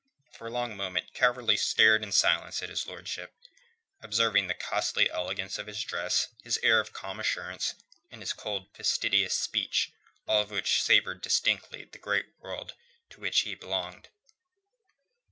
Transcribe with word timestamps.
For 0.31 0.47
a 0.47 0.51
long 0.51 0.75
moment 0.75 1.13
Calverley 1.13 1.57
stared 1.57 2.01
in 2.01 2.11
silence 2.11 2.63
at 2.63 2.69
his 2.69 2.87
lordship, 2.87 3.35
observing 4.01 4.47
the 4.47 4.55
costly 4.55 5.07
elegance 5.11 5.59
of 5.59 5.67
his 5.67 5.83
dress, 5.83 6.29
his 6.41 6.57
air 6.63 6.79
of 6.79 6.91
calm 6.91 7.19
assurance, 7.19 7.75
and 8.09 8.23
his 8.23 8.33
cold, 8.33 8.73
fastidious 8.73 9.35
speech, 9.35 9.91
all 10.27 10.41
of 10.41 10.49
which 10.49 10.81
savoured 10.81 11.21
distinctly 11.21 11.83
of 11.83 11.91
the 11.91 11.99
great 11.99 12.33
world 12.39 12.73
to 13.11 13.19
which 13.19 13.41
he 13.41 13.53
belonged. 13.53 14.09